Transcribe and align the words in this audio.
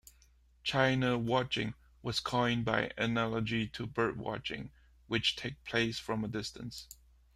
"China 0.63 1.15
watching" 1.15 1.75
was 2.01 2.19
coined 2.19 2.65
by 2.65 2.89
analogy 2.97 3.67
to 3.67 3.85
birdwatching, 3.85 4.71
which 5.05 5.35
takes 5.35 5.59
place 5.63 5.99
from 5.99 6.23
a 6.23 6.27
distance. 6.27 6.87